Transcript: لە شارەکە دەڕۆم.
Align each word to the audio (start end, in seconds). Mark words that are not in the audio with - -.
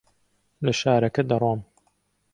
لە 0.65 0.71
شارەکە 0.79 1.23
دەڕۆم. 1.29 1.61